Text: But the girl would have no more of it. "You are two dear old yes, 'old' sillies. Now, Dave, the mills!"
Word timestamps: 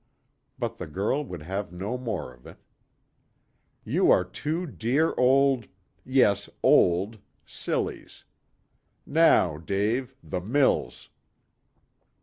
But 0.57 0.79
the 0.79 0.87
girl 0.87 1.23
would 1.23 1.43
have 1.43 1.71
no 1.71 1.95
more 1.95 2.33
of 2.33 2.47
it. 2.47 2.57
"You 3.83 4.09
are 4.09 4.25
two 4.25 4.65
dear 4.65 5.13
old 5.15 5.67
yes, 6.03 6.49
'old' 6.63 7.19
sillies. 7.45 8.25
Now, 9.05 9.59
Dave, 9.59 10.15
the 10.23 10.41
mills!" 10.41 11.09